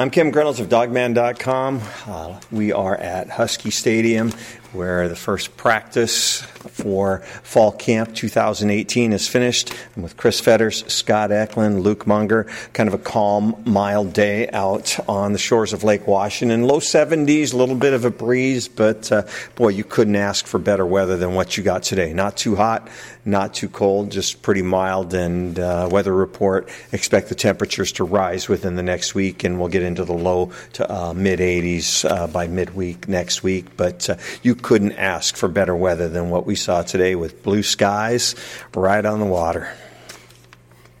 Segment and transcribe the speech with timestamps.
[0.00, 1.82] I'm Kim Grinolds of Dawgman.com.
[2.06, 4.32] Uh, we are at Husky Stadium
[4.72, 9.72] where the first practice for fall camp 2018 is finished.
[9.96, 12.44] I'm with Chris Fetters, Scott Eklund, Luke Munger.
[12.72, 16.64] Kind of a calm, mild day out on the shores of Lake Washington.
[16.64, 19.22] Low 70s, a little bit of a breeze, but uh,
[19.56, 22.12] boy, you couldn't ask for better weather than what you got today.
[22.12, 22.88] Not too hot,
[23.24, 25.14] not too cold, just pretty mild.
[25.14, 29.68] And uh, weather report expect the temperatures to rise within the next week, and we'll
[29.68, 33.76] get into the low to uh, mid 80s uh, by midweek next week.
[33.76, 37.62] But uh, you couldn't ask for better weather than what we saw today with blue
[37.62, 38.34] skies
[38.74, 39.74] right on the water.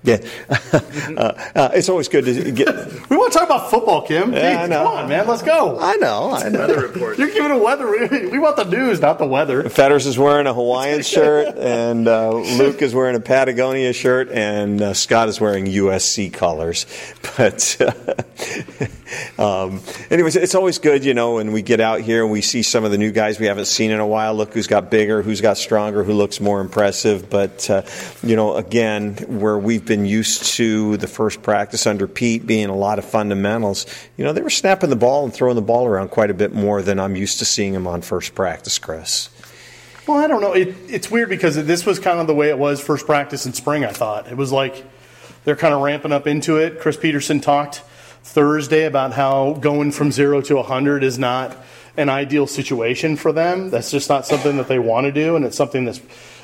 [0.02, 0.16] Yeah,
[0.48, 2.66] uh, uh, it's always good to get.
[3.10, 4.32] we want to talk about football, Kim.
[4.32, 4.84] Yeah, I know.
[4.84, 5.78] Come on, man, let's go.
[5.78, 6.32] I know.
[6.32, 6.60] I know.
[6.60, 7.18] Weather report.
[7.18, 7.86] You're giving a weather.
[7.86, 8.30] Report.
[8.30, 9.68] We want the news, not the weather.
[9.68, 14.80] Fetters is wearing a Hawaiian shirt, and uh, Luke is wearing a Patagonia shirt, and
[14.80, 16.86] uh, Scott is wearing USC colors.
[17.36, 17.76] But
[19.38, 19.80] um,
[20.10, 22.84] anyways, it's always good, you know, when we get out here and we see some
[22.84, 24.34] of the new guys we haven't seen in a while.
[24.34, 27.28] Look who's got bigger, who's got stronger, who looks more impressive.
[27.28, 27.82] But uh,
[28.22, 32.76] you know, again, where we've been used to the first practice under Pete being a
[32.76, 36.10] lot of fundamentals, you know, they were snapping the ball and throwing the ball around
[36.10, 39.30] quite a bit more than I'm used to seeing them on first practice, Chris.
[40.06, 40.52] Well, I don't know.
[40.52, 43.52] It, it's weird because this was kind of the way it was first practice in
[43.52, 43.84] spring.
[43.84, 44.84] I thought it was like
[45.42, 46.78] they're kind of ramping up into it.
[46.78, 47.82] Chris Petersen talked
[48.22, 51.56] Thursday about how going from zero to 100 is not
[51.96, 53.70] an ideal situation for them.
[53.70, 56.00] That's just not something that they want to do, and it's something that's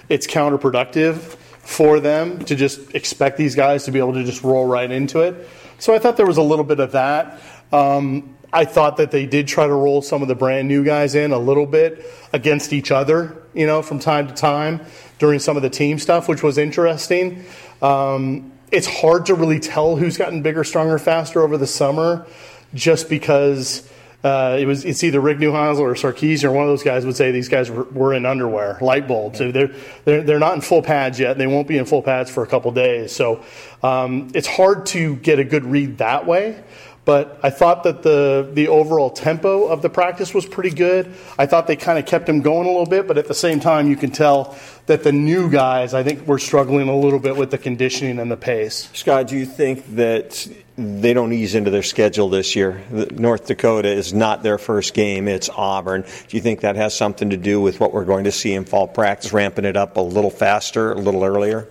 [0.09, 1.37] it's counterproductive
[1.67, 5.21] for them to just expect these guys to be able to just roll right into
[5.21, 5.49] it.
[5.79, 7.41] So I thought there was a little bit of that.
[7.73, 11.15] Um, I thought that they did try to roll some of the brand new guys
[11.17, 14.81] in a little bit against each other, you know, from time to time
[15.19, 17.45] during some of the team stuff, which was interesting.
[17.83, 22.27] Um, it's hard to really tell who's gotten bigger, stronger, faster over the summer,
[22.75, 23.91] just because
[24.27, 27.15] uh, it was it's either Rick Neuheisel or Sarkisian or one of those guys would
[27.15, 29.39] say these guys were, were in underwear, light bulbs.
[29.39, 29.71] So they're,
[30.05, 31.39] they're they're not in full pads yet.
[31.39, 33.15] They won't be in full pads for a couple days.
[33.15, 33.45] So
[33.85, 36.61] um, it's hard to get a good read that way.
[37.07, 41.15] But I thought that the the overall tempo of the practice was pretty good.
[41.39, 43.61] I thought they kind of kept him going a little bit, but at the same
[43.61, 47.37] time, you can tell that the new guys, I think, were struggling a little bit
[47.37, 48.91] with the conditioning and the pace.
[48.93, 52.83] Scott, do you think that they don't ease into their schedule this year?
[52.91, 56.03] North Dakota is not their first game; it's Auburn.
[56.03, 58.65] Do you think that has something to do with what we're going to see in
[58.65, 61.69] fall practice, ramping it up a little faster, a little earlier?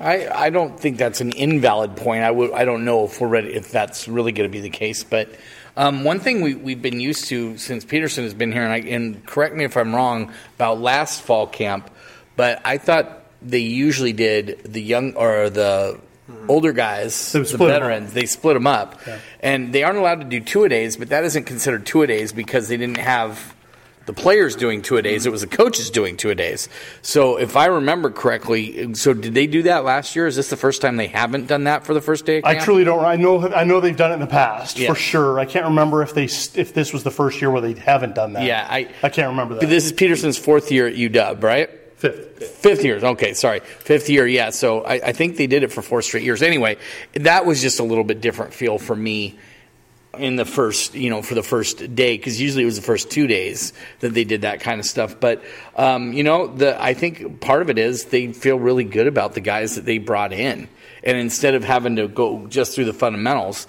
[0.00, 2.22] I, I don't think that's an invalid point.
[2.22, 5.02] I I don't know if we're ready if that's really going to be the case.
[5.04, 5.28] But
[5.76, 8.78] um, one thing we we've been used to since Petersen has been here, and, I,
[8.88, 11.90] and correct me if I'm wrong about last fall camp,
[12.36, 15.98] but I thought they usually did the young or the
[16.48, 17.80] older guys, the split 'em up.
[17.80, 19.18] veterans, they split them up, Yeah.
[19.40, 20.96] and they aren't allowed to do two a days.
[20.96, 23.54] But that isn't considered two a days because they didn't have
[24.08, 25.26] the players doing two a days.
[25.26, 26.68] It was the coaches doing two a days.
[27.02, 30.26] So if I remember correctly, so did they do that last year?
[30.26, 32.38] Is this the first time they haven't done that for the first day?
[32.38, 33.04] Of I truly don't.
[33.04, 33.46] I know.
[33.52, 34.88] I know they've done it in the past Yeah.
[34.88, 35.38] for sure.
[35.38, 38.32] I can't remember if they if this was the first year where they haven't done
[38.32, 38.44] that.
[38.44, 39.66] Yeah, I- I can't remember that.
[39.68, 41.68] This is Petersen's fourth year at UW, right?
[41.98, 42.44] Fifth.
[42.58, 42.96] Fifth year.
[42.96, 43.60] Okay, sorry.
[43.60, 44.50] Fifth year, yeah.
[44.50, 46.40] So I, I think they did it for four straight years.
[46.42, 46.76] Anyway,
[47.14, 49.36] that was just a little bit different feel for me
[50.18, 53.10] in the first, you know, for the first day, because usually it was the first
[53.10, 55.18] two days that they did that kind of stuff.
[55.18, 55.42] But,
[55.76, 59.34] um, you know, the I think part of it is they feel really good about
[59.34, 60.68] the guys that they brought in.
[61.04, 63.66] And instead of having to go just through the fundamentals,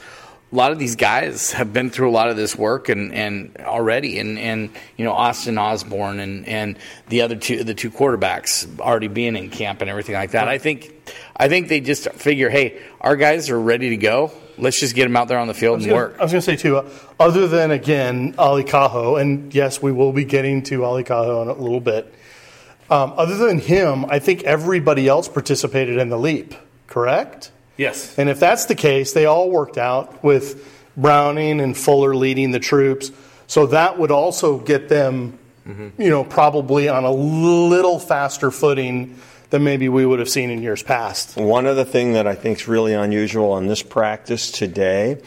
[0.51, 3.55] a lot of these guys have been through a lot of this work and, and
[3.59, 8.79] already and, and you know Austin Osborne and, and the other two the two quarterbacks
[8.79, 10.47] already being in camp and everything like that.
[10.47, 10.91] I think
[11.35, 14.31] I think they just figure, hey, our guys are ready to go.
[14.61, 16.15] Let's just get them out there on the field I was and gonna- work.
[16.19, 16.77] I was going to say too.
[16.77, 16.89] Uh,
[17.19, 21.47] other than again Ale Kaho, and yes, we will be getting to Ale Kaho in
[21.49, 22.13] a little bit.
[22.89, 26.55] Um, other than him, I think everybody else participated in the leap.
[26.87, 27.51] Correct.
[27.77, 28.17] Yes.
[28.17, 32.59] And if that's the case, they all worked out with Browning and Fuller leading the
[32.59, 33.11] troops.
[33.47, 39.17] So that would also get them, you know, probably on a little faster footing
[39.49, 41.35] than maybe we would have seen in years past.
[41.37, 45.17] One other thing that I think is really unusual on this practice today,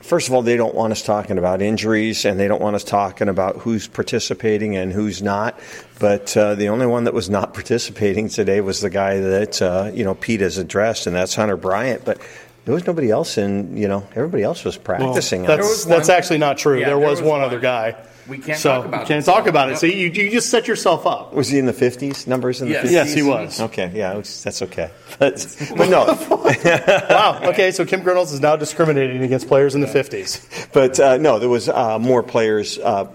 [0.00, 2.84] first of all, they don't want us talking about injuries and they don't want us
[2.84, 5.58] talking about who's participating and who's not.
[5.98, 9.90] But uh, the only one that was not participating today was the guy that uh,
[9.92, 12.04] you know Pete has addressed, and that's Hunter Bryant.
[12.04, 12.20] But
[12.64, 13.76] there was nobody else in.
[13.76, 15.42] You know, everybody else was practicing.
[15.42, 16.78] Well, that's was that's actually not true.
[16.78, 17.48] Yeah, there, there was, was one, one.
[17.48, 17.96] other guy.
[18.28, 19.26] We can't so talk about we can't it.
[19.26, 19.72] talk about it.
[19.72, 19.78] Yep.
[19.80, 21.32] So you, you just set yourself up.
[21.32, 22.26] was he in the fifties?
[22.26, 22.86] Numbers in Yes.
[22.86, 23.24] the Yes, fifties?
[23.24, 23.60] he was.
[23.60, 24.90] Okay, yeah, was- that's okay.
[25.18, 26.04] But, but no,
[27.10, 27.40] wow.
[27.50, 30.68] Okay, so Kim Grinolds is now discriminating against players in the 50s.
[30.72, 32.78] but uh, no, there was uh, more players.
[32.78, 33.08] Uh,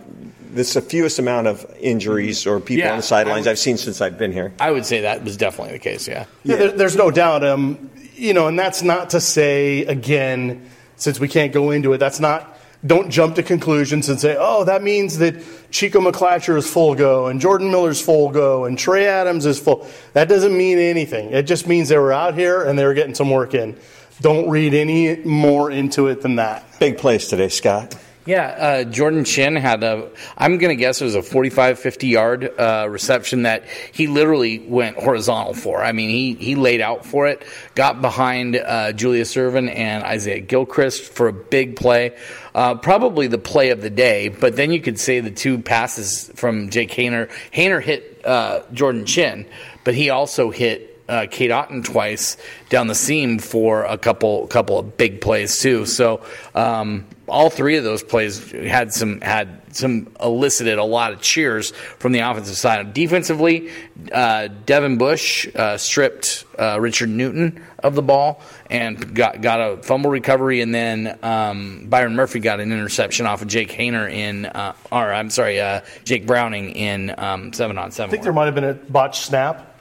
[0.52, 3.54] this is the fewest amount of injuries or people Yeah, on the sidelines I would-
[3.54, 4.54] I've seen since I've been here.
[4.60, 6.08] I would say that was definitely the case.
[6.08, 6.26] Yeah.
[6.44, 7.44] Yeah, there, there's no doubt.
[7.44, 11.98] Um, you know, and that's not to say again, since we can't go into it.
[11.98, 12.53] That's not.
[12.86, 15.36] Don't jump to conclusions and say, "Oh, that means that
[15.72, 19.88] Chico McClatcher is full go and Jordan Miller's full go and Trey Adams is full."
[20.14, 21.32] That doesn't mean anything.
[21.32, 23.76] It just means they were out here and they were getting some work in.
[24.22, 26.66] Don't read any more into it than that.
[26.80, 27.96] Big plays today, Scott.
[28.26, 32.08] Yeah, uh, Jordan Chin had a, I'm going to guess it was a 45, 50
[32.08, 35.84] yard uh, reception that he literally went horizontal for.
[35.84, 40.40] I mean, he, he laid out for it, got behind uh, Julius Irvin and Isaiah
[40.40, 42.16] Gilchrist for a big play.
[42.56, 46.32] Uh, probably the play of the day, but then you could say the two passes
[46.36, 47.30] from Jake Haener.
[47.52, 49.46] Haener hit uh, Jordan Chin,
[49.84, 52.38] but he also hit uh, Cade Otton twice
[52.70, 55.86] down the seam for a couple couple of big plays too.
[55.86, 56.24] So
[56.56, 61.72] um, all three of those plays had some had some elicited a lot of cheers
[61.72, 62.94] from the offensive side.
[62.94, 63.72] Defensively,
[64.12, 69.78] uh, Devin Bush uh, stripped uh, Richard Newton of the ball and got got a
[69.82, 74.46] fumble recovery, and then um, Byron Murphy got an interception off of Jake Haener in,
[74.46, 78.10] uh, or I'm sorry, uh, Jake Browning in um, seven on seven.
[78.10, 79.73] I think there might have been a botched snap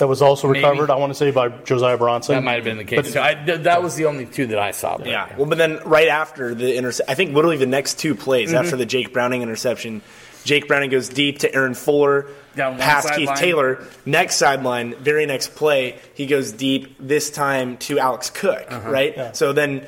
[0.00, 0.58] that was also Maybe.
[0.58, 0.90] recovered.
[0.90, 2.34] I want to say by Josiah Bronson.
[2.34, 3.12] That might have been the case.
[3.12, 4.98] So I, th- that was the only two that I saw.
[4.98, 5.34] but- Yeah.
[5.36, 8.58] Well, but then right after the intercept, I think literally the next two plays Mm-hmm.
[8.58, 10.02] after the Jake Browning interception,
[10.44, 12.26] Jake Browning goes deep to Aaron Fuller,
[12.56, 13.36] Down past Keith sideline.
[13.36, 13.84] Taylor.
[14.06, 16.96] Next sideline, very next play, he goes deep.
[16.98, 18.90] This time to Alex Cook, Uh-huh.
[18.90, 19.36] right?
[19.36, 19.86] So then.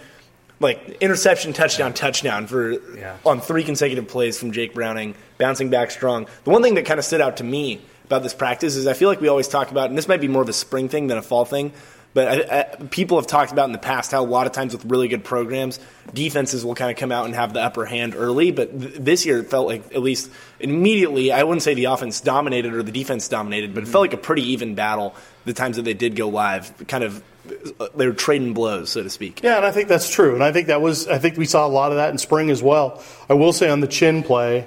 [0.61, 3.17] Like interception, touchdown, touchdown for Yeah.
[3.27, 6.29] on three consecutive plays from Jake Browning, bouncing back strong.
[6.45, 7.81] The one thing that kind of stood out to me
[8.13, 10.29] about this practice is I feel like we always talk about, and this might be
[10.29, 11.73] more of a spring thing than a fall thing,
[12.15, 14.75] but I, I, people have talked about in the past how a lot of times
[14.75, 15.81] with really good programs,
[16.13, 18.51] defenses will kind of come out and have the upper hand early.
[18.51, 20.31] But th- this year it felt like at least
[20.61, 24.13] immediately, I wouldn't say the offense dominated or the defense dominated, but it felt like
[24.13, 25.15] a pretty even battle
[25.47, 26.87] the times that they did go live.
[26.87, 27.23] Kind of
[27.81, 29.43] uh, they were trading blows, so to speak.
[29.43, 30.35] Yeah, and I think that's true.
[30.35, 32.51] And I think that was I think we saw a lot of that in spring
[32.51, 33.03] as well.
[33.31, 34.67] I will say on the chin play,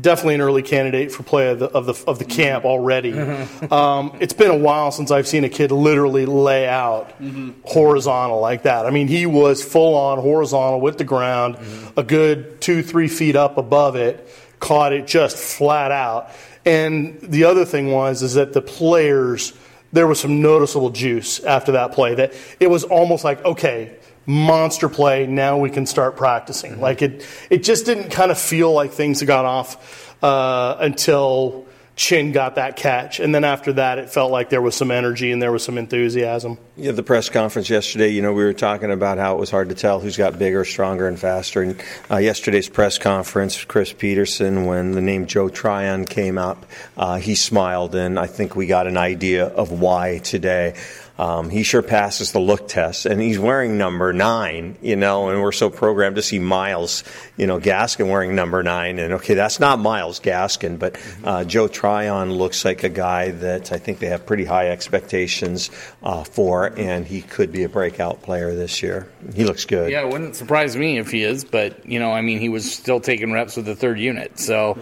[0.00, 3.12] definitely an early candidate for play of the of the, of the camp already.
[3.12, 3.72] Mm-hmm.
[3.72, 7.52] um, it's been a while since I've seen a kid literally lay out mm-hmm.
[7.64, 8.86] horizontal like that.
[8.86, 12.00] I mean, he was full on horizontal with the ground, mm-hmm.
[12.00, 14.28] a good two three feet up above it,
[14.60, 16.30] caught it just flat out.
[16.64, 19.54] And the other thing was is that the players
[19.92, 23.96] there was some noticeable juice after that play that it was almost like okay
[24.28, 28.70] monster play now we can start practicing like it it just didn't kind of feel
[28.72, 31.64] like things got off uh, until
[31.96, 35.32] chin got that catch and then after that it felt like there was some energy
[35.32, 38.92] and there was some enthusiasm Yeah, the press conference yesterday, you know, we were talking
[38.92, 41.60] about how it was hard to tell who's got bigger, stronger, and faster.
[41.60, 46.66] And uh, yesterday's press conference, Chris Petersen, when the name Joe Tryon came up,
[46.96, 50.74] uh, he smiled, and I think we got an idea of why today.
[51.18, 55.42] Um, he sure passes the look test, and he's wearing number nine, you know, and
[55.42, 57.02] we're so programmed to see Myles,
[57.36, 59.00] you know, Gaskin wearing number nine.
[59.00, 63.72] And okay, that's not Myles Gaskin, but uh, Joe Tryon looks like a guy that
[63.72, 65.70] I think they have pretty high expectations
[66.04, 69.08] uh, for, and he could be a breakout player this year.
[69.34, 69.90] He looks good.
[69.90, 72.72] Yeah, it wouldn't surprise me if he is, but you know, I mean, he was
[72.72, 74.78] still taking reps with the third unit, so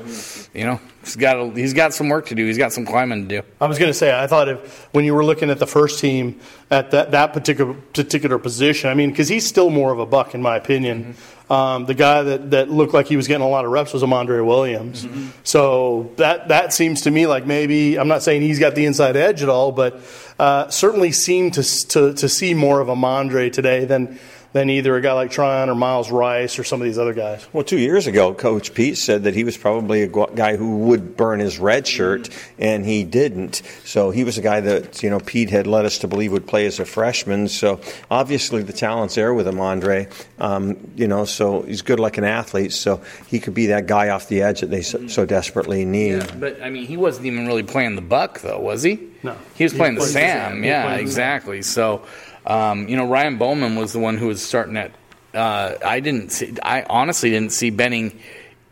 [0.52, 2.44] you know, he's got a, he's got some work to do.
[2.44, 3.46] He's got some climbing to do.
[3.60, 6.00] I was going to say, I thought if when you were looking at the first
[6.00, 10.06] team at that, that particular particular position, I mean, because he's still more of a
[10.06, 11.14] buck in my opinion.
[11.48, 14.02] Um, the guy that, that looked like he was getting a lot of reps was
[14.02, 15.06] Amandre Williams.
[15.44, 19.14] So that that seems to me like maybe I'm not saying he's got the inside
[19.14, 20.00] edge at all, but
[20.40, 24.18] uh, certainly seemed to, to to see more of Amandre today than
[24.52, 27.46] than either a guy like Tryon or Miles Rice or some of these other guys.
[27.52, 31.16] Well, two years ago, Coach Pete said that he was probably a guy who would
[31.16, 33.62] burn his red shirt, and he didn't.
[33.84, 36.46] So he was a guy that you know Pete had led us to believe would
[36.46, 37.48] play as a freshman.
[37.48, 40.08] So obviously the talent's there with him, Andre.
[40.38, 42.72] Um, you know, so he's good like an athlete.
[42.72, 46.22] So he could be that guy off the edge that they so, so desperately need.
[46.22, 49.00] Yeah, but I mean, he wasn't even really playing the buck, though, was he?
[49.22, 49.36] No.
[49.54, 50.52] he was He playing the played the Sam.
[50.52, 50.64] Sam.
[50.64, 51.62] Yeah, played the exactly.
[51.62, 52.02] So,
[52.46, 54.92] um, you know, Ryan Bowman was the one who was starting at.
[55.34, 56.54] Uh, I didn't see.
[56.62, 58.18] I honestly didn't see Benning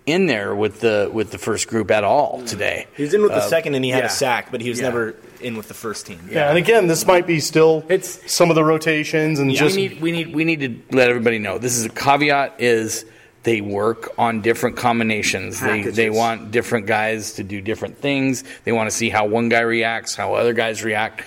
[0.07, 2.87] in there with the with the first group at all today.
[2.97, 4.07] He was in with the Uh, second, and he had yeah.
[4.07, 4.85] a sack, but he was Yeah.
[4.89, 6.21] never in with the first team.
[6.31, 9.77] Yeah, and again, this might be still It's- some of the rotations and Yeah, just
[9.77, 11.59] we need we need we need to let everybody know.
[11.59, 13.05] This is a caveat is
[13.43, 15.61] they work on different combinations.
[15.61, 15.97] They Packages.
[15.97, 18.43] they want different guys to do different things.
[18.65, 21.23] They want to see how one guy reacts, how other guys react.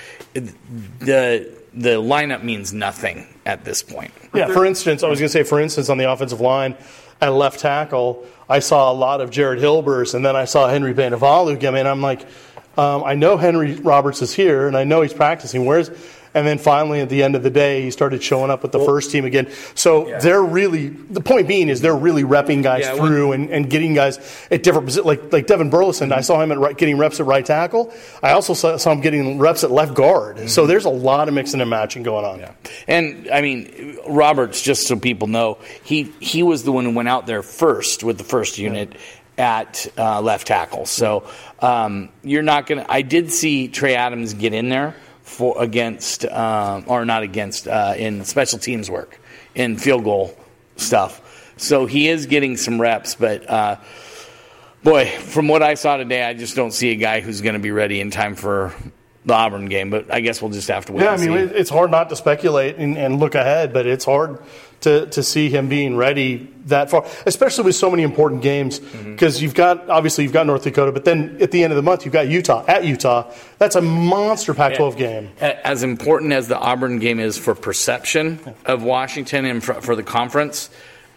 [1.00, 1.48] The
[1.78, 4.12] the lineup means nothing at this point.
[4.34, 6.76] Yeah, for instance, I was going to say, for instance, on the offensive line
[7.22, 10.94] at left tackle, I saw a lot of Jared Hilbers, and then I saw Henry
[10.94, 11.86] Bainivalu come in.
[11.86, 12.26] I'm like,
[12.78, 15.66] um, I know Henry Roberts is here, and I know he's practicing.
[15.66, 15.90] Where's
[16.38, 18.80] and then finally, at the end of the day, he started showing up with the
[18.80, 19.50] first team again.
[19.76, 23.50] So they're really the point being is they're really repping guys Yeah, when- through and,
[23.50, 24.18] and getting guys
[24.52, 25.06] at different positions.
[25.06, 26.12] like like Devin Burleson.
[26.12, 27.94] I saw him at right, getting reps at right tackle.
[28.24, 30.50] I also saw, saw him getting reps at left guard.
[30.50, 32.56] So there's a lot of mixing and matching going on.
[32.88, 37.10] And I mean, Roberts, just so people know, he he was the one who went
[37.10, 38.94] out there first with the first unit
[39.38, 40.86] at uh, left tackle.
[40.86, 41.28] So
[41.60, 42.92] um, you're not going to.
[42.92, 44.96] I did see Trey Adams get in there
[45.28, 49.20] for against um, or not against uh, in special teams work
[49.54, 50.38] in field goal
[50.78, 51.54] stuff.
[51.58, 53.50] So he is getting some reps, but.
[53.50, 53.78] Uh,
[54.84, 57.60] Boy, from what I saw today, I just don't see a guy who's going to
[57.60, 58.74] be ready in time for
[59.26, 59.90] the Auburn game.
[59.90, 61.04] But I guess we'll just have to wait.
[61.04, 61.56] Yeah, I mean, see.
[61.56, 64.40] it's hard not to speculate and, and look ahead, but it's hard
[64.82, 68.80] to, to see him being ready that far, especially with so many important games.
[68.80, 69.12] Mm-hmm.
[69.12, 71.84] Because you've got, obviously, you've got North Dakota, but then at the end of the
[71.84, 73.32] month, you've got Utah at Utah.
[73.58, 75.32] That's a monster Pac 12 game.
[75.40, 80.04] As important as the Auburn game is for perception of Washington and for, for the
[80.04, 80.70] conference,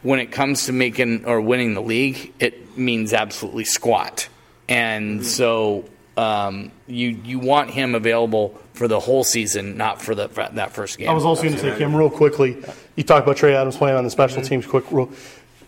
[0.02, 4.28] when it comes to making or winning the league, it means absolutely squat.
[4.68, 5.84] And so
[6.16, 10.72] um, you you want him available for the whole season, not for the for that
[10.72, 11.10] first game.
[11.10, 12.56] I was also going to say, Kim, real quickly,
[12.96, 14.66] you talked about Trey Adams playing on the special teams.
[14.66, 15.10] Quick, real,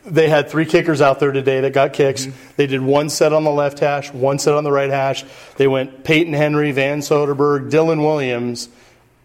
[0.06, 2.24] they had three kickers out there today that got kicks.
[2.24, 2.52] Mm-hmm.
[2.56, 5.26] They did one set on the left hash, one set on the right hash.
[5.58, 8.70] They went Peyton Henry, Van Soderberg, Dylan Williams.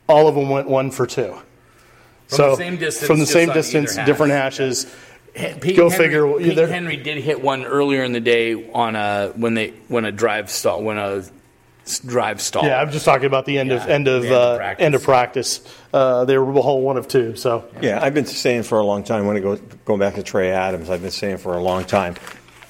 [0.10, 1.34] All of them went one for two.
[2.28, 4.06] so the same distance, from the same distance, hash.
[4.06, 4.94] different hashes.
[5.34, 9.32] Peyton Go Henry, figure, Peyton Henry did hit one earlier in the day on a
[9.38, 11.24] when they when a drive stall when a
[12.00, 12.66] drive stall.
[12.66, 14.86] Yeah, I'm just talking about the end of end of, the end of uh, practice.
[14.86, 15.62] end of practice.
[15.94, 17.36] Uh, they were a whole one of two.
[17.36, 20.24] So Yeah, I've been saying for a long time, when it goes going back to
[20.24, 22.16] Trey Adams, I've been saying for a long time,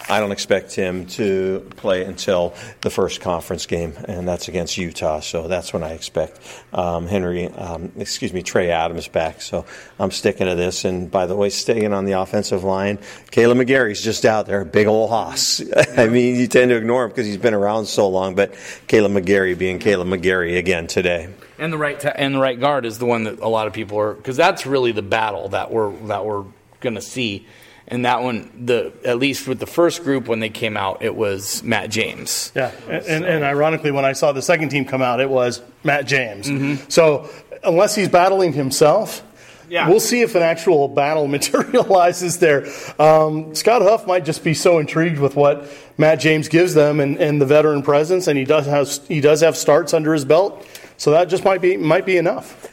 [0.10, 5.20] I don't expect him to play until the first conference game, and that's against Utah.
[5.20, 6.40] So that's when I expect
[6.72, 9.42] um, Henry, um, excuse me, Trey Adams back.
[9.42, 9.66] So
[10.00, 10.86] I'm sticking to this.
[10.86, 13.00] And by the way, staying on the offensive line,
[13.32, 15.62] Caleb McGarry's just out there, big old hoss.
[15.98, 18.56] I mean, you tend to ignore him because he's been around so long, but
[18.88, 21.30] Caleb McGarry being Caleb McGarry again today.
[21.60, 24.00] And the right and the right guard is the one that a lot of people
[24.00, 26.46] are because that's really the battle that we're that we're
[26.80, 27.46] going to see.
[27.89, 31.15] And that one, the at least with the first group when they came out, it
[31.15, 32.51] was Matt James.
[32.53, 35.62] Yeah, and, and, and ironically, when I saw the second team come out, it was
[35.86, 36.50] Matt James.
[36.50, 36.89] Mm-hmm.
[36.89, 37.29] So
[37.63, 39.24] unless he's battling himself,
[39.70, 39.88] Yeah.
[39.89, 42.67] we'll see if an actual battle materializes there.
[43.00, 47.17] Um, Scott Huff might just be so intrigued with what Matt James gives them and,
[47.17, 50.65] and the veteran presence, and he does have he does have starts under his belt,
[50.98, 52.67] so that just might be might be enough.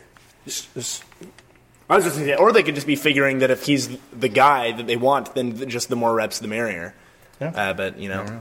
[1.89, 4.73] I was just thinking, or they could just be figuring that if he's the guy
[4.73, 6.95] that they want, then just the more reps, the merrier.
[7.41, 7.49] Yeah.
[7.55, 8.41] Uh, but you know,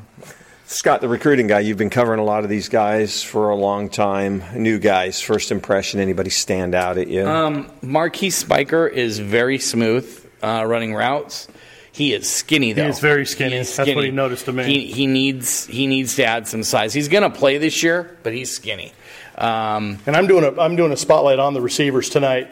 [0.65, 3.89] Scott, the recruiting guy, you've been covering a lot of these guys for a long
[3.89, 4.43] time.
[4.55, 7.27] New guys, first impression, anybody stand out at you?
[7.27, 11.47] Um, Marquise Spiker is very smooth uh, running routes.
[11.91, 12.87] He is skinny though.
[12.87, 13.51] is very skinny.
[13.51, 14.63] He is That's what he noticed to me.
[14.63, 16.91] He, he needs he needs to add some size.
[16.93, 18.93] He's going to play this year, but he's skinny.
[19.37, 22.49] Um, And I'm doing a I'm doing a spotlight on the receivers tonight,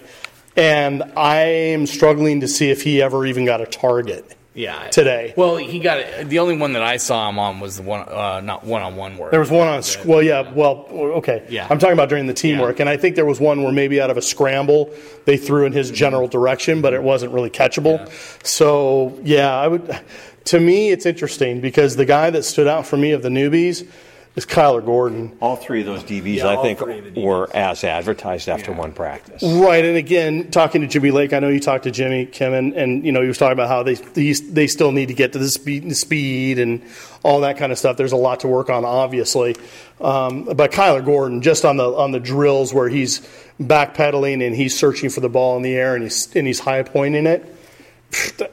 [0.55, 4.35] and I'm struggling to see if he ever even got a target.
[4.53, 5.33] yeah, Today.
[5.37, 6.27] Well, he got it.
[6.29, 8.95] The only one that I saw him on was the one, uh, not one on
[8.97, 9.31] one work.
[9.31, 11.45] There was one on, well, yeah, well, okay.
[11.49, 11.67] Yeah.
[11.69, 14.09] I'm talking about during the teamwork, and I think there was one where maybe out
[14.09, 14.93] of a scramble
[15.25, 18.09] they threw in his general direction, but it wasn't really catchable.
[18.45, 19.99] So, yeah, I would.
[20.45, 23.87] To me, it's interesting because the guy that stood out for me of the newbies
[24.35, 25.37] is Kyler Gordon.
[25.41, 27.21] all three of those DBs, Yeah, I think, three DBs.
[27.21, 29.43] were as advertised after one practice.
[29.43, 32.73] Right, and again, talking to Jimmy Lake, I know you talked to Jimmy Kim, and,
[32.73, 35.33] and you know he was talking about how they they, they still need to get
[35.33, 36.81] to the speed, the speed and
[37.23, 37.97] all that kind of stuff.
[37.97, 39.55] There's a lot to work on, obviously.
[39.99, 43.19] Um, but Kyler Gordon, just on the on the drills where he's
[43.61, 46.81] backpedaling and he's searching for the ball in the air and he's and he's high
[46.83, 47.55] pointing it,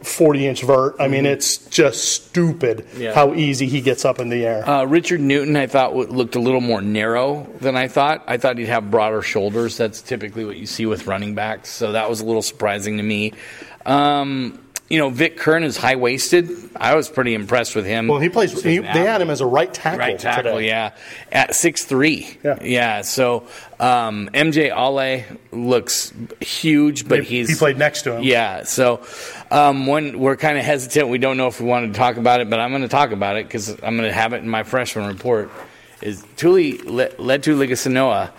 [0.03, 0.95] forty inch vert.
[1.01, 3.13] I mean, it's just stupid Yeah.
[3.15, 4.69] how easy he gets up in the air.
[4.69, 8.23] Uh, Richard Newton, I thought looked a little more narrow than I thought.
[8.27, 9.77] I thought he'd have broader shoulders.
[9.77, 13.03] That's typically what you see with running backs, so that was a little surprising to
[13.03, 13.33] me.
[13.87, 14.59] Um,
[14.89, 16.49] you know, Vic Curne is high waisted.
[16.75, 18.09] I was pretty impressed with him.
[18.09, 18.63] Well, he plays.
[18.63, 19.99] He, they had him as a right tackle.
[19.99, 20.69] right tackle, today.
[20.69, 20.95] yeah,
[21.31, 22.39] at six three.
[22.43, 22.59] Yeah.
[22.63, 23.03] yeah.
[23.03, 23.47] So
[23.79, 28.23] um, MJ Ale looks huge, but He- he's he played next to him.
[28.23, 28.63] Yeah.
[28.65, 29.03] So
[29.51, 32.41] um, when we're kind of hesitant, we don't know if we want to talk about
[32.41, 34.49] it, but I'm going to talk about it because I'm going to have it in
[34.49, 35.51] my freshman report.
[36.01, 38.31] Is Tuli Le- Letuligasenoa?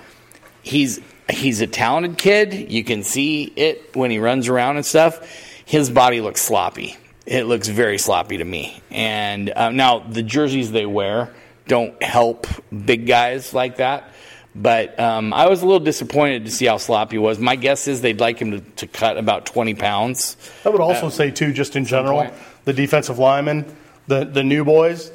[0.63, 2.71] He's he's a talented kid.
[2.71, 5.45] You can see it when he runs around and stuff.
[5.69, 6.97] His body looks sloppy.
[7.27, 8.81] It looks very sloppy to me.
[8.89, 11.31] And uh, now the jerseys they wear
[11.67, 14.11] don't help big guys like that.
[14.55, 17.37] But um, I was a little disappointed to see how sloppy he was.
[17.37, 20.37] My guess is they'd like him to, to cut about 20 pounds.
[20.65, 22.33] I would also say too, just in general,
[22.65, 23.63] the defensive linemen,
[24.07, 25.11] the the new boys,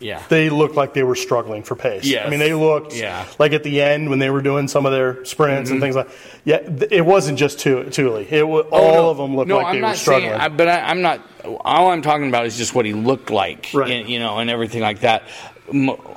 [0.00, 0.22] Yeah.
[0.28, 2.04] they looked like they were struggling for pace.
[2.04, 2.26] Yes.
[2.26, 3.24] I mean, they looked Yeah.
[3.24, 3.42] Mm-hmm.
[3.42, 6.08] like at the end when they were doing some of their sprints and things like.
[6.44, 8.26] Yeah, th- it wasn't just Tuli.
[8.30, 9.10] It wa- all Oh, no.
[9.10, 10.30] of them looked no, like I'm they not were struggling.
[10.30, 11.20] Saying, I, but I, I'm not.
[11.62, 13.90] All I'm talking about is just what he looked like, Right.
[13.90, 15.24] and, you know, and everything like that.
[15.72, 16.16] Mo-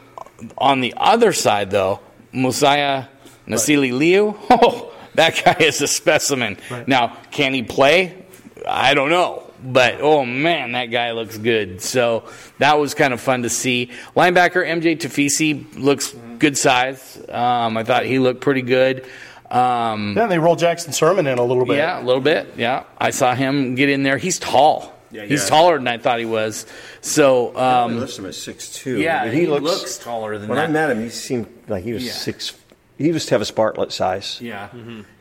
[0.58, 2.00] on the other side, though,
[2.32, 3.06] Mosiah
[3.48, 6.58] Nasili Liu, oh, that guy is a specimen.
[6.88, 8.26] Now, can he play?
[8.68, 9.51] I don't know.
[9.64, 11.82] But oh man, that guy looks good.
[11.82, 12.24] So
[12.58, 13.92] that was kind of fun to see.
[14.16, 17.22] Linebacker MJ Tafisi looks good size.
[17.30, 19.06] Um, I thought he looked pretty good.
[19.50, 21.78] Um, yeah, they rolled Jackson Sirmon in a little bit.
[21.78, 22.54] yeah, a little bit.
[22.58, 24.18] Yeah, I saw him get in there.
[24.18, 24.94] He's tall.
[25.12, 25.26] He's yeah.
[25.26, 26.66] He's taller than I thought he was.
[27.02, 28.98] So, I um, lifted him at six two.
[28.98, 30.50] yeah, but he, looks, taller than that.
[30.50, 30.70] When that.
[30.70, 32.14] I met him, he seemed like he was Yeah.
[32.14, 32.54] six.
[33.02, 34.40] He used to have a Spartlet size.
[34.42, 34.70] Yeah,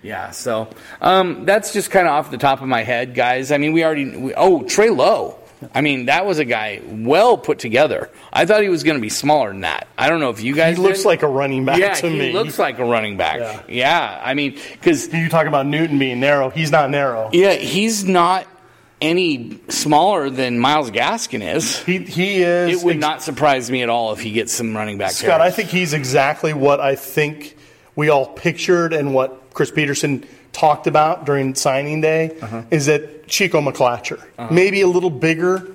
[0.02, 0.30] yeah.
[0.30, 0.68] So
[1.00, 3.50] um, that's just kind of off the top of my head, guys.
[3.52, 4.16] I mean, we already.
[4.16, 5.36] We, oh, Trey Lowe.
[5.74, 8.08] I mean, that was a guy well put together.
[8.32, 9.88] I thought he was going to be smaller than that.
[9.98, 10.76] I don't know if you guys.
[10.78, 11.06] He looks did.
[11.06, 12.26] like a running back Yeah, to he me.
[12.28, 13.40] He looks like a running back.
[13.40, 13.62] Yeah.
[13.68, 16.48] Yeah, I mean, because you talk about Newton being narrow.
[16.48, 17.28] He's not narrow.
[17.34, 18.46] yeah, he's not
[19.02, 21.78] any smaller than Myles Gaskin is.
[21.84, 22.80] He he is.
[22.80, 25.12] It would ex- not surprise me at all if he gets some running back.
[25.12, 27.56] Scott, I think he's exactly what I think
[28.00, 32.62] we all pictured and what Chris Petersen talked about during signing day Uh-huh.
[32.70, 34.18] is that Chico McClatcher.
[34.50, 35.66] Maybe a little bigger,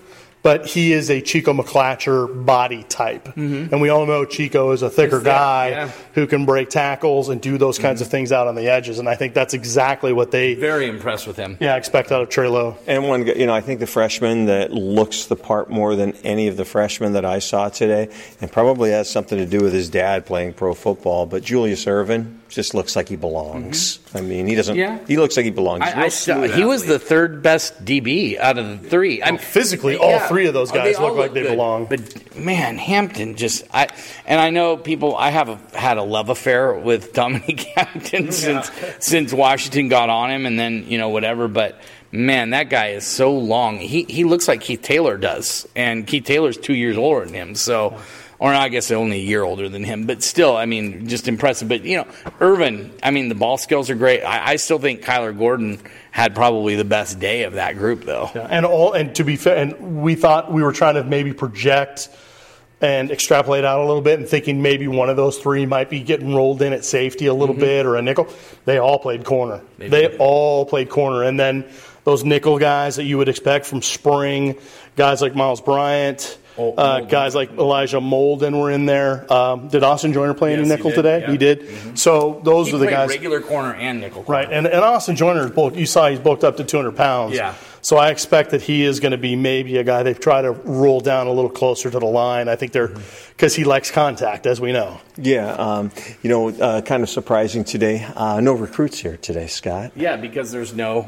[0.45, 3.25] but he is a Chico McClatcher body type.
[3.29, 3.73] Mm-hmm.
[3.73, 5.91] And we all know Chico is a thicker Is that- guy yeah.
[6.13, 8.11] who can break tackles and do those kinds of mm-hmm.
[8.11, 8.99] things out on the edges.
[8.99, 11.57] And I think that's exactly what they very impressed with him.
[11.59, 12.77] yeah, expect out of Trey Lowe.
[12.85, 16.47] And one, you know, I think the freshman that looks the part more than any
[16.47, 19.89] of the freshmen that I saw today, and probably has something to do with his
[19.89, 21.25] dad playing pro football.
[21.25, 23.97] But Julius Irvin just looks like he belongs.
[23.97, 24.17] Mm-hmm.
[24.17, 24.75] I mean, he doesn't.
[24.75, 24.99] Yeah.
[25.07, 25.81] He looks like he belongs.
[25.81, 29.23] I, real I still, smooth he was the third best DB out of the three.
[29.23, 31.51] I'm oh, physically, all three of those Oh, guys all look like they good.
[31.51, 31.85] belong.
[31.85, 33.87] But man, Hampton just I
[34.25, 35.15] and I know people.
[35.15, 38.69] I have a, had a love affair with Dominic Hampton since
[38.99, 41.47] since Washington got on him, and then you know whatever.
[41.47, 41.79] But
[42.11, 43.77] man, that guy is so long.
[43.77, 47.55] He he looks like Keith Taylor does, and Keith Taylor's two years older than him.
[47.55, 47.97] So.
[48.37, 51.69] Or I guess only a year older than him, but still, I mean, just impressive.
[51.69, 52.07] But you know,
[52.41, 54.23] Irvin, I mean, the ball skills are great.
[54.23, 55.79] I, I still think Kyler Gordon
[56.15, 58.31] had probably the best day of that group, though.
[58.33, 61.33] Yeah, and all and to be fair, and we thought we were trying to maybe
[61.33, 62.07] project
[62.79, 65.99] and extrapolate out a little bit, and thinking maybe one of those three might be
[65.99, 67.65] getting rolled in at safety a little mm-hmm.
[67.65, 68.29] bit or a nickel.
[68.63, 69.59] They all played corner.
[69.77, 71.65] They, all played corner, and then
[72.05, 74.55] those nickel guys that you would expect from spring,
[74.95, 76.37] guys like Myles Bryant.
[76.57, 79.31] Oh, Uh, guys like Elijah Molden were in there.
[79.31, 81.17] Um, did Austin Joyner play any Yes, he nickel did, today?
[81.19, 81.23] yeah.
[81.25, 81.31] Mm-hmm.
[81.33, 81.99] He did.
[81.99, 83.09] So those He are the guys.
[83.09, 84.39] regular corner and nickel corner.
[84.41, 85.75] Right, and, and Austin Joyner is bulked.
[85.75, 87.35] You saw he's bulked up to 200 pounds.
[87.35, 87.55] Yeah.
[87.85, 90.53] So I expect that he is going to be maybe a guy they've tried to
[90.53, 92.47] roll down a little closer to the line.
[92.49, 92.87] I think they're
[93.29, 94.99] because he likes contact, as we know.
[95.17, 95.91] Yeah, um,
[96.23, 98.03] you know, uh, kind of surprising today.
[98.15, 99.91] Uh, no recruits here today, Scott.
[99.95, 101.07] Yeah, because there's no,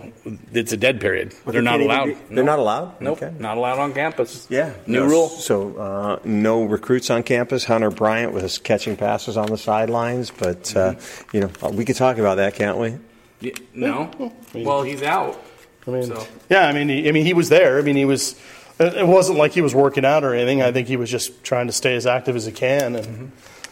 [0.53, 1.33] it's a dead period.
[1.47, 2.05] They're not can't allowed.
[2.05, 3.01] be- they're not allowed?
[3.01, 3.33] Nope, Okay.
[3.39, 4.45] not allowed on campus.
[4.47, 5.29] Yeah, new no, rule.
[5.29, 7.63] So uh, no recruits on campus.
[7.65, 11.35] Hunter Bryant was catching passes on the sidelines, but uh, Mm-hmm.
[11.37, 12.97] you know we could talk about that, can't we?
[13.39, 15.41] Yeah, no, well he's out.
[15.87, 17.77] I mean, So- yeah, I mean, he, I mean, he was there.
[17.79, 18.35] I mean, he was.
[18.79, 20.61] It it wasn't like he was working out or anything.
[20.61, 23.25] I think he was just trying to stay as active as he can and mm-hmm.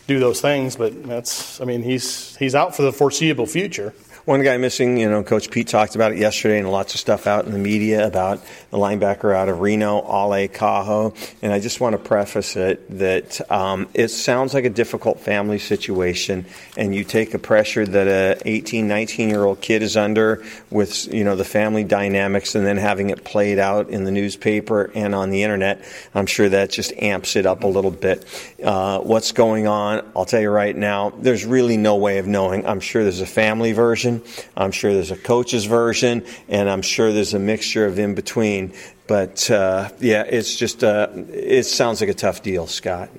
[0.07, 0.75] do those things.
[0.75, 3.93] But that's, I mean, he's he's out for the foreseeable future.
[4.25, 7.27] One guy missing, you know, Coach Pete talked about it yesterday, and lots of stuff
[7.27, 11.15] out in the media about the linebacker out of Reno, Ale Kaho.
[11.43, 15.59] And I just want to preface it that um, it sounds like a difficult family
[15.59, 20.43] situation, and you take a pressure that a 18, 19 year old kid is under
[20.71, 24.89] with, you know, the family dynamics, and then having it played out in the newspaper
[24.95, 25.85] and on the internet.
[26.15, 28.25] I'm sure that just amps it up a little bit.
[28.63, 30.03] Uh, what's going on?
[30.15, 32.65] I'll tell you right now, there's really no way of knowing.
[32.65, 34.14] I'm sure there's a family version
[34.55, 38.73] I'm sure there's a coach's version, and I'm sure there's a mixture of in between.
[39.07, 43.09] But uh, yeah, it's just uh, it sounds like a tough deal, Scott.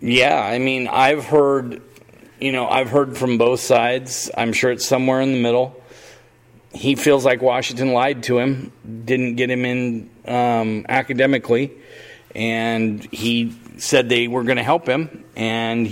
[0.00, 1.80] Yeah, I mean, I've heard,
[2.40, 4.30] you know, I've heard from both sides.
[4.36, 5.80] I'm sure it's somewhere in the middle.
[6.72, 8.72] He feels like Washington lied to him,
[9.04, 11.70] didn't get him in um, academically,
[12.34, 15.86] and he said they were going to help him, and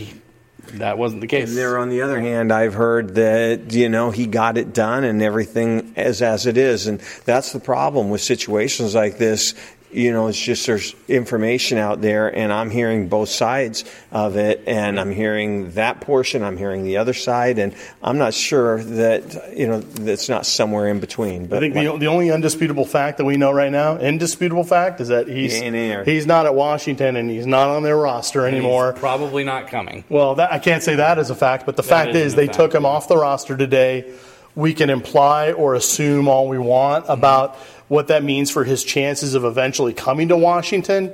[0.75, 1.55] that wasn't the case.
[1.55, 5.23] There, on the other hand, I've heard that you know he got it done and
[5.23, 9.55] everything is as it is, and that's the problem with situations like this
[9.93, 14.63] you know, it's just there's information out there, and I'm hearing both sides of it,
[14.67, 19.57] and I'm hearing that portion, I'm hearing the other side, and I'm not sure that
[19.57, 21.47] you know that's not somewhere in between.
[21.47, 25.01] But I think the, the only undisputable fact that we know right now, indisputable fact,
[25.01, 28.93] is that he's he's not at Washington and he's not on their roster anymore.
[28.93, 30.05] probably not coming.
[30.09, 32.47] Well, that, I can't say that as a fact, but the that fact is they
[32.47, 32.57] fact.
[32.57, 34.13] took him off the roster today.
[34.55, 37.57] We can imply or assume all we want about
[37.89, 41.13] what that means for his chances of eventually coming to Washington.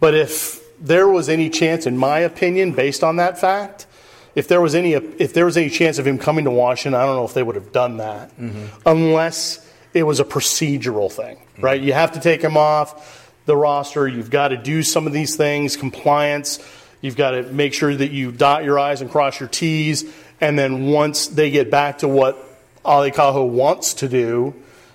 [0.00, 3.86] But if there was any chance, in my opinion, based on that fact,
[4.34, 7.04] if there was any if there was any chance of him coming to Washington, I
[7.04, 8.66] don't know if they would have done that mm-hmm.
[8.86, 11.64] unless it was a procedural thing, mm-hmm.
[11.64, 11.80] right?
[11.80, 14.06] You have to take him off the roster.
[14.06, 16.60] You've got to do some of these things, compliance.
[17.00, 20.04] You've got to make sure that you dot your I's and cross your T's.
[20.40, 22.47] And then once they get back to what
[22.88, 24.54] Ale Kaho wants to do,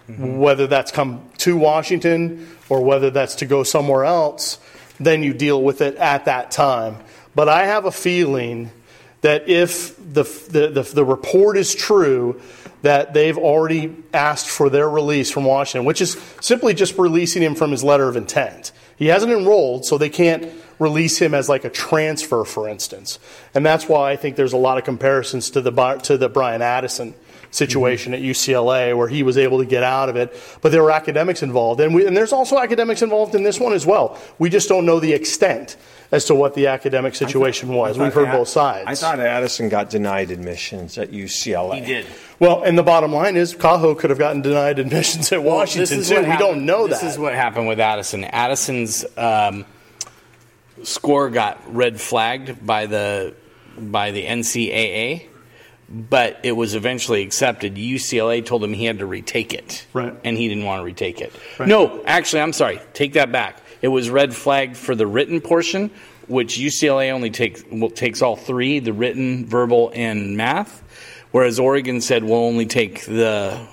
[0.10, 0.38] mm-hmm.
[0.38, 4.58] whether that's come to Washington or whether that's to go somewhere else,
[4.99, 6.97] then you deal with it at that time.
[7.36, 8.71] But I have a feeling
[9.21, 12.41] that if the, the, the, the report is true,
[12.82, 17.56] that they've already asked for their release from Washington, which is simply just releasing him
[17.56, 18.73] from his letter of intent.
[18.97, 23.19] He hasn't enrolled, so they can't release him as like a transfer, for instance.
[23.56, 25.71] And that's why I think there's a lot of comparisons to the
[26.03, 27.13] to the Bryan Addison
[27.53, 28.23] situation mm-hmm.
[28.23, 30.35] at UCLA where he was able to get out of it.
[30.61, 31.79] But there were academics involved.
[31.79, 34.19] And, we, and there's also academics involved in this one as well.
[34.39, 35.77] We just don't know the extent
[36.11, 37.97] as to what the academic situation thought, was.
[37.97, 38.85] We've heard Ad, both sides.
[38.87, 41.79] I thought Addison got denied admissions at UCLA.
[41.79, 42.05] He did.
[42.39, 46.03] Well, and the bottom line is Kaho could have gotten denied admissions at well, Washington
[46.03, 46.21] too.
[46.21, 47.05] We don't know this that.
[47.05, 48.25] This is what happened with Addison.
[48.25, 49.65] Addison's um,
[50.83, 53.33] score got red flagged by the
[53.75, 55.29] by the NCAA
[55.93, 57.75] but it was eventually accepted.
[57.75, 60.15] UCLA told him he had to retake it, right.
[60.23, 61.32] and he didn't want to retake it.
[61.60, 61.69] Right.
[61.69, 62.82] No, actually, I'm sorry.
[62.93, 63.62] Take that back.
[63.82, 65.91] It was red flagged for the written portion,
[66.27, 70.82] which UCLA only takes well, takes all three: the written, verbal, and math.
[71.32, 73.67] Whereas Oregon said we'll only take the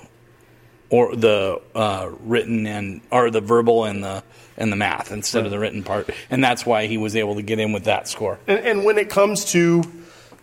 [0.89, 4.23] or the uh, written and or the verbal and the
[4.57, 5.45] and the math instead right.
[5.45, 8.07] of the written part, and that's why he was able to get in with that
[8.07, 8.37] score.
[8.45, 9.81] And, and when it comes to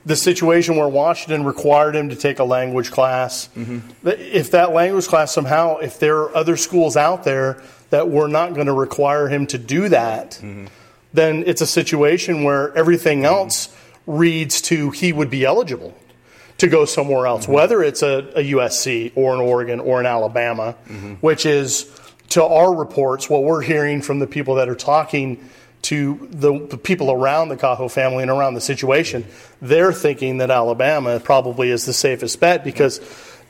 [0.08, 3.50] the situation where Washington required him to take a language class.
[3.54, 4.08] Mm-hmm.
[4.08, 8.54] If that language class somehow, if there are other schools out there that were not
[8.54, 10.64] going to require him to do that, mm-hmm.
[11.12, 13.34] then it's a situation where everything mm-hmm.
[13.34, 13.68] else
[14.06, 15.94] reads to he would be eligible
[16.56, 17.52] to go somewhere else, mm-hmm.
[17.52, 21.14] whether it's a, a, USC or an Oregon or an Alabama, mm-hmm.
[21.16, 21.86] which is
[22.30, 25.50] to our reports, what we're hearing from the people that are talking
[25.82, 29.24] to the, the, people around the Kaho family and around the situation,
[29.62, 33.00] they're thinking that Alabama probably is the safest bet because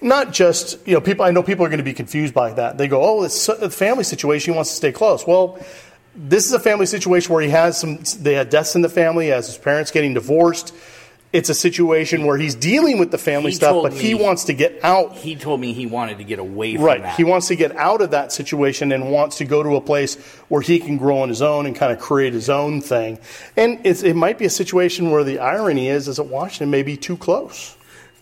[0.01, 2.79] not just, you know, people, I know people are going to be confused by that.
[2.79, 4.53] They go, oh, it's a family situation.
[4.53, 5.27] He wants to stay close.
[5.27, 5.59] Well,
[6.15, 9.27] this is a family situation where he has some, they had deaths in the family,
[9.27, 10.75] he has his parents getting divorced
[11.33, 14.55] it's a situation where he's dealing with the family he stuff, but he wants to
[14.55, 15.15] get out.
[15.15, 17.03] He told me he wanted to get away from right.
[17.03, 17.17] that.
[17.17, 20.17] He wants to get out of that situation and wants to go to a place
[20.49, 23.19] where he can grow on his own and kind of create his own thing.
[23.57, 26.97] And it might be a situation where the irony is, is that Washington may be
[26.97, 27.77] too close.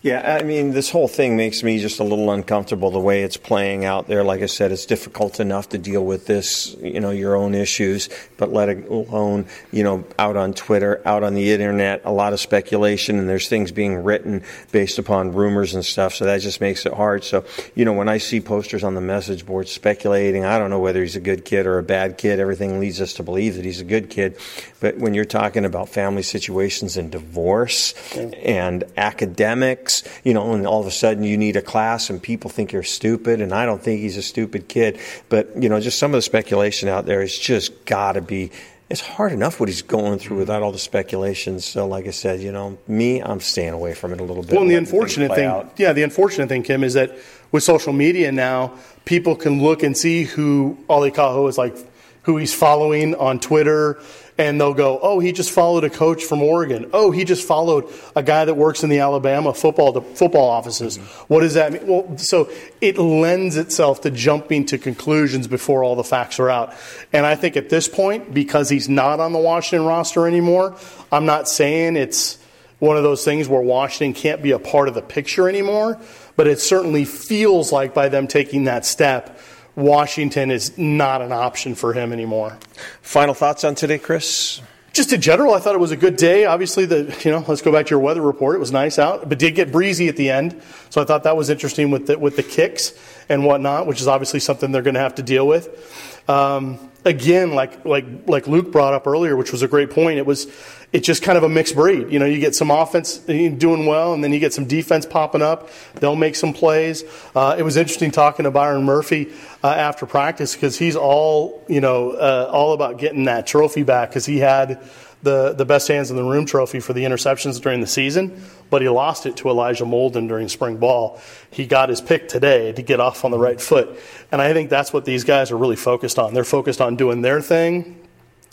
[0.07, 3.35] Yeah, I mean, this whole thing makes me just a little uncomfortable the way it's
[3.35, 4.23] playing out there.
[4.23, 8.07] Like I said, it's difficult enough to deal with this, you know, your own issues,
[8.37, 12.39] but let alone, you know, out on Twitter, out on the internet, a lot of
[12.39, 16.13] speculation, and there's things being written based upon rumors and stuff.
[16.13, 17.25] So that just makes it hard.
[17.25, 17.43] So,
[17.75, 21.01] you know, when I see posters on the message board speculating, I don't know whether
[21.01, 22.39] he's a good kid or a bad kid.
[22.39, 24.37] Everything leads us to believe that he's a good kid.
[24.79, 30.81] But when you're talking about family situations and divorce and academics, you know, and all
[30.81, 33.81] of a sudden you need a class and people think you're stupid, and I don't
[33.81, 34.99] think he's a stupid kid.
[35.29, 38.51] But, you know, just some of the speculation out there has just got to be
[38.89, 41.65] it's hard enough what he's going through without all the speculations.
[41.65, 44.53] So, like I said, you know, me, I'm staying away from it a little bit.
[44.53, 45.73] Well, and the unfortunate thing, out.
[45.77, 47.17] yeah, the unfortunate thing, Kim, is that
[47.51, 51.75] with social media now, people can look and see who Ale Kaho is like
[52.23, 53.99] who he's following on Twitter,
[54.37, 56.89] and they'll go, "Oh, he just followed a coach from Oregon.
[56.93, 60.97] Oh, he just followed a guy that works in the Alabama football football offices.
[60.97, 61.33] Mm-hmm.
[61.33, 62.49] What does that mean?" Well, so
[62.81, 66.73] it lends itself to jumping to conclusions before all the facts are out.
[67.13, 70.75] And I think at this point, because he's not on the Washington roster anymore,
[71.11, 72.37] I'm not saying it's
[72.79, 75.99] one of those things where Washington can't be a part of the picture anymore,
[76.35, 79.36] but it certainly feels like by them taking that step
[79.77, 82.57] Washington is not an option for him anymore.
[83.03, 84.59] Final thoughts on today, Chris?
[84.91, 86.45] Just in general, I thought it was a good day.
[86.45, 88.55] Obviously, the you know, let's go back to your weather report.
[88.55, 90.59] It was nice out, but did get breezy at the end.
[90.89, 92.91] So I thought that was interesting with the, with the kicks
[93.29, 96.23] and whatnot, which is obviously something they're going to have to deal with.
[96.27, 100.17] Um, again, like like like Luke brought up earlier, which was a great point.
[100.17, 100.47] It was
[100.93, 102.11] it's just kind of a mixed breed.
[102.11, 105.41] You know, you get some offense doing well, and then you get some defense popping
[105.41, 105.69] up.
[105.95, 107.03] They'll make some plays.
[107.35, 109.31] Uh, it was interesting talking to Byron Murphy
[109.63, 114.09] uh, after practice because he's all you know uh, all about getting that trophy back
[114.09, 114.81] because he had
[115.27, 118.81] the the best hands in the room trophy for the interceptions during the season, but
[118.81, 121.19] he lost it to Elijah Molden during spring ball.
[121.51, 123.99] He got his pick today to get off on the right foot,
[124.31, 126.33] and I think that's what these guys are really focused on.
[126.33, 128.01] They're focused on doing their thing.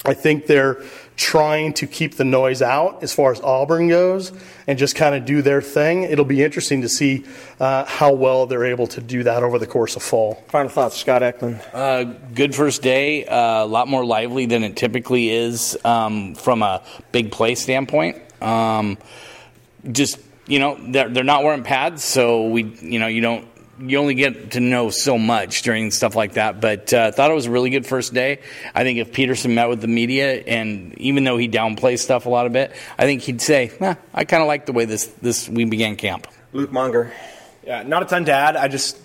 [0.04, 0.82] I think they're
[1.16, 4.32] trying to keep the noise out as far as Auburn goes
[4.66, 6.02] and just kind of do their thing.
[6.02, 7.24] It'll be interesting to see
[7.60, 10.42] uh, how well they're able to do that over the course of fall.
[10.48, 11.60] Final thoughts, Scott Eklund.
[11.72, 16.62] Uh, good first day, uh, a lot more lively than it typically is um, from
[16.62, 18.20] a big play standpoint.
[18.42, 18.98] Um,
[19.90, 23.46] just you know, they're they're not wearing pads, so we you know you don't
[23.78, 26.60] you only get to know so much during stuff like that.
[26.60, 28.40] But uh, thought it was a really good first day.
[28.74, 32.28] I think if Petersen met with the media, and even though he downplays stuff a
[32.28, 35.06] lot of bit, I think he'd say, eh, "I kind of like the way this
[35.22, 37.12] this we began camp." Luke Monger.
[37.64, 38.56] Yeah, not a ton to add.
[38.56, 38.98] I just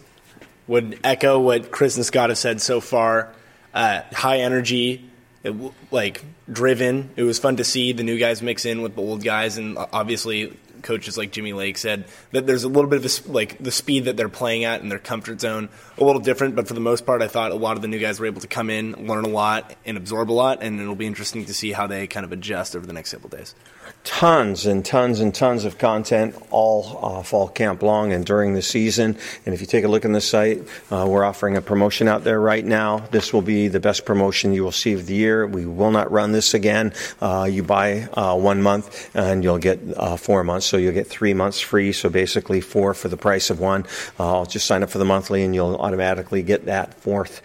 [0.67, 3.33] would echo what Chris and Scott have said so far.
[3.73, 5.09] Uh, high energy,
[5.43, 5.55] it,
[5.91, 7.09] like driven.
[7.15, 9.77] It was fun to see the new guys mix in with the old guys, and
[9.77, 13.71] obviously coaches like Jimmy Lake said that there's a little bit of a, like the
[13.71, 16.55] speed that they're playing at in their comfort zone a little different.
[16.55, 18.41] But for the most part, I thought a lot of the new guys were able
[18.41, 20.61] to come in, learn a lot, and absorb a lot.
[20.61, 23.29] And it'll be interesting to see how they kind of adjust over the next couple
[23.29, 23.55] days
[24.03, 28.61] tons and tons and tons of content all uh, fall camp long and during the
[28.61, 29.17] season.
[29.45, 32.23] And if you take a look in the site, uh, we're offering a promotion out
[32.23, 32.99] there right now.
[33.11, 35.45] This will be the best promotion you will see of the year.
[35.45, 36.93] We will not run this again.
[37.21, 41.07] Uh, you buy uh, one month and you'll get uh, four months, so you'll get
[41.07, 41.91] three months free.
[41.91, 43.85] So basically, four for the price of one.
[44.19, 47.41] Uh, I'll just sign up for the monthly, and you'll automatically get that fourth.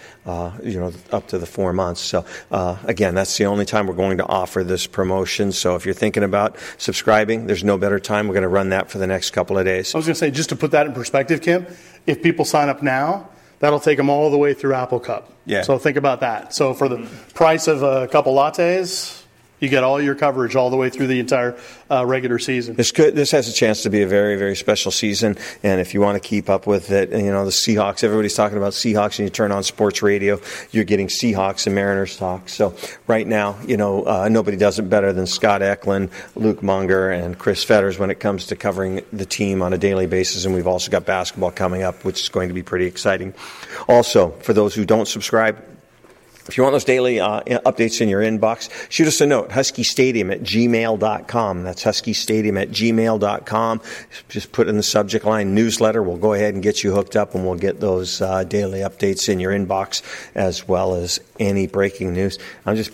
[0.63, 2.01] you know, up to the four months.
[2.01, 5.53] So again, that's the only time we're going to offer this promotion.
[5.53, 8.27] So if you're thinking about about subscribing, there's no better time.
[8.27, 9.95] We're going to run that for the next couple of days.
[9.95, 11.67] I was going to say, just to put that in perspective, Kim,
[12.07, 13.29] if people sign up now,
[13.61, 15.33] that'll take them all the way through Apple Cup.
[15.47, 15.63] Yeah.
[15.63, 16.55] So think about that.
[16.55, 19.24] So for the price of a couple lattes,
[19.61, 21.57] you get all your coverage all the way through the entire
[21.91, 22.75] uh, regular season.
[22.75, 25.95] This could this has a chance to be a very very special season, and if
[25.95, 28.05] you want to keep up with it, you know the Seahawks.
[28.05, 30.41] Everybody's talking about Seahawks, and you turn on sports radio,
[30.71, 32.49] you're getting Seahawks and Mariners talk.
[32.49, 32.75] So
[33.07, 37.39] right now, you know uh, nobody does it better than Scott Eklund, Luke Munger, and
[37.39, 40.45] Chris Fetters when it comes to covering the team on a daily basis.
[40.45, 43.35] And we've also got basketball coming up, which is going to be pretty exciting.
[43.89, 45.63] Also, for those who don't subscribe,
[46.47, 50.31] if you want those daily uh, updates in your inbox, shoot us a note, huskystadium
[50.31, 51.63] at gmail.com.
[51.63, 53.81] That's huskystadium at gmail.com.
[54.29, 56.03] Just put in the subject line newsletter.
[56.03, 59.29] We'll go ahead and get you hooked up and we'll get those uh, daily updates
[59.29, 60.03] in your inbox
[60.35, 62.39] as well as any breaking news.
[62.65, 62.93] I'm just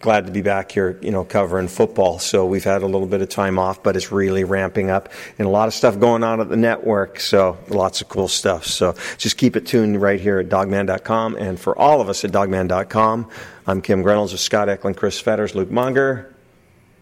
[0.00, 2.18] glad to be back here, you know, covering football.
[2.18, 5.46] So we've had a little bit of time off, but it's really ramping up and
[5.46, 7.20] a lot of stuff going on at the network.
[7.20, 8.66] So lots of cool stuff.
[8.66, 11.36] So just keep it tuned right here at dawgman.com.
[11.36, 13.28] and for all of us at dawgman.com,
[13.66, 16.34] I'm Kim Grinolds with Scott Eklund, Chris Fetters, Luke Monger.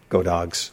[0.09, 0.73] Go Dogs.